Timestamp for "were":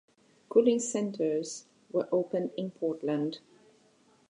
1.91-2.09